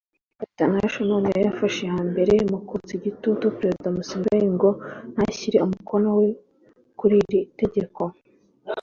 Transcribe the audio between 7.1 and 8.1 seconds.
iri tegeko